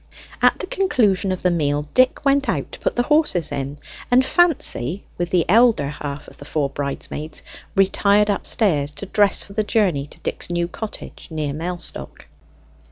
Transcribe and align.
At 0.41 0.57
the 0.57 0.65
conclusion 0.65 1.31
of 1.31 1.43
the 1.43 1.51
meal 1.51 1.83
Dick 1.93 2.25
went 2.25 2.49
out 2.49 2.71
to 2.71 2.79
put 2.79 2.95
the 2.95 3.03
horse 3.03 3.35
in; 3.35 3.77
and 4.09 4.25
Fancy, 4.25 5.05
with 5.19 5.29
the 5.29 5.45
elder 5.47 5.89
half 5.89 6.27
of 6.27 6.37
the 6.37 6.45
four 6.45 6.71
bridesmaids, 6.71 7.43
retired 7.75 8.27
upstairs 8.27 8.91
to 8.93 9.05
dress 9.05 9.43
for 9.43 9.53
the 9.53 9.63
journey 9.63 10.07
to 10.07 10.19
Dick's 10.21 10.49
new 10.49 10.67
cottage 10.67 11.27
near 11.29 11.53
Mellstock. 11.53 12.25